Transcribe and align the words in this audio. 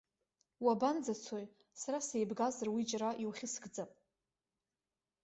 Уабанӡацои, 0.63 1.45
сара 1.81 1.99
сеибгазар 2.07 2.67
уи 2.69 2.83
џьара 2.89 3.09
иухьысыгӡап. 3.23 3.91